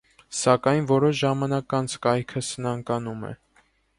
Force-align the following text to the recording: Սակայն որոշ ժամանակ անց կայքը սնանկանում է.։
Սակայն 0.35 0.87
որոշ 0.91 1.19
ժամանակ 1.19 1.77
անց 1.79 1.95
կայքը 2.07 2.45
սնանկանում 2.49 3.31
է.։ 3.33 3.37